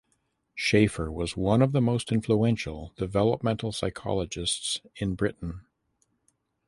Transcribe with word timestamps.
Schaffer 0.55 1.11
was 1.11 1.37
one 1.37 1.61
of 1.61 1.73
the 1.73 1.79
most 1.79 2.11
influential 2.11 2.91
developmental 2.97 3.71
psychologists 3.71 4.81
in 4.95 5.13
Britain. 5.13 5.67